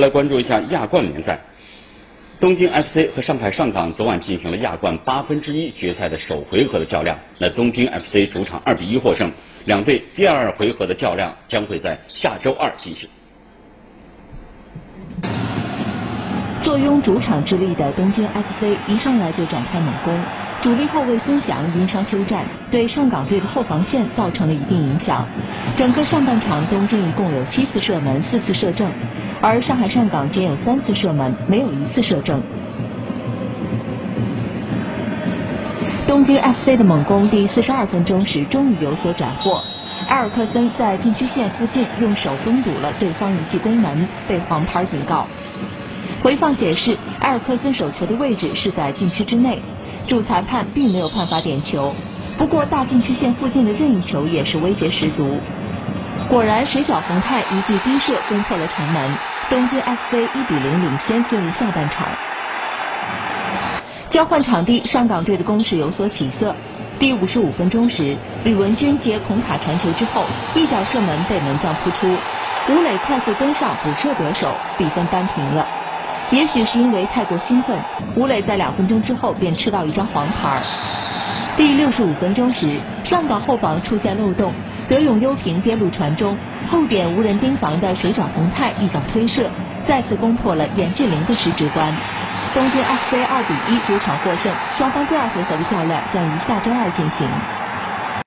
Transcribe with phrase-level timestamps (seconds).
[0.00, 1.38] 来关注一下亚冠联赛，
[2.40, 7.16] 东京 FC 和上海上港昨晚进行了亚冠八分之一决赛的首回合的较量。
[7.38, 9.30] 那东京 FC 主场二比一获胜，
[9.66, 13.08] 两队第二回合的较量将会在下周二进行。
[16.62, 20.18] 坐拥主场之力的东京 FC 一上来就展开猛攻。
[20.60, 25.26] 主力后卫孙祥因伤休战，对上港队的后防线造成了一定影响。
[25.74, 28.92] 整个上半场，东京一共有七次射门，四次射正，
[29.42, 32.42] 而上海上港仅有三次射门，没有一次射正。
[36.06, 39.62] 东京 FC 的猛攻，第四十二分钟时终于有所斩获。
[40.08, 45.26] 埃尔克森在禁区线附近用手封堵了对方一记攻门，被黄牌警告。
[46.22, 49.58] 回放显示，埃尔克森手球的位置是在禁区之内。
[50.06, 51.94] 主裁判并没有判罚点球，
[52.36, 55.36] 不过大禁区线附近的任意球也是威胁十足。
[56.28, 59.18] 果然，水饺宏泰一记低射攻破了城门，
[59.48, 62.18] 东京 FC 一比零领先进入下半场。
[64.10, 66.54] 交换场地，上港队的攻势有所起色。
[66.98, 72.16] 第五十五分钟时，吕文君接孔卡传球之后，一脚射门被门将扑出，
[72.68, 75.66] 吴磊快速跟上补射得手，比分扳平了。
[76.30, 77.76] 也许是因为太过兴奋，
[78.14, 80.62] 吴磊在两分钟之后便吃到一张黄牌。
[81.56, 84.52] 第六十五分钟时，上港后防出现漏洞，
[84.90, 89.48] 德永优平边路传中，后点无人盯防的水长宏泰一脚推射，
[89.86, 91.94] 再次攻破了严志玲的十指关。
[92.52, 97.28] 东京 FC 二比一主场获胜，双方第二回合的较量将于下周二进行。